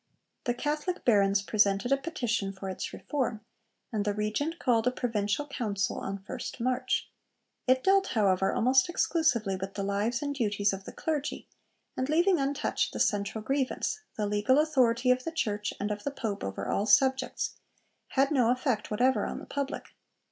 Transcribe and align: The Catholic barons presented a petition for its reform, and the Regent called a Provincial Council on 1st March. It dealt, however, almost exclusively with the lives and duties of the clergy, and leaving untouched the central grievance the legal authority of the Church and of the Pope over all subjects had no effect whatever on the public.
The 0.45 0.55
Catholic 0.55 1.05
barons 1.05 1.43
presented 1.43 1.91
a 1.91 1.95
petition 1.95 2.51
for 2.53 2.69
its 2.69 2.91
reform, 2.91 3.41
and 3.93 4.03
the 4.03 4.15
Regent 4.15 4.57
called 4.57 4.87
a 4.87 4.91
Provincial 4.91 5.45
Council 5.45 5.99
on 5.99 6.17
1st 6.17 6.59
March. 6.59 7.07
It 7.67 7.83
dealt, 7.83 8.07
however, 8.07 8.51
almost 8.51 8.89
exclusively 8.89 9.55
with 9.55 9.75
the 9.75 9.83
lives 9.83 10.23
and 10.23 10.33
duties 10.33 10.73
of 10.73 10.85
the 10.85 10.91
clergy, 10.91 11.47
and 11.95 12.09
leaving 12.09 12.39
untouched 12.39 12.93
the 12.93 12.99
central 12.99 13.43
grievance 13.43 13.99
the 14.17 14.25
legal 14.25 14.57
authority 14.57 15.11
of 15.11 15.23
the 15.23 15.31
Church 15.31 15.71
and 15.79 15.91
of 15.91 16.03
the 16.03 16.09
Pope 16.09 16.43
over 16.43 16.67
all 16.67 16.87
subjects 16.87 17.57
had 18.07 18.31
no 18.31 18.49
effect 18.49 18.89
whatever 18.89 19.27
on 19.27 19.37
the 19.37 19.45
public. 19.45 19.93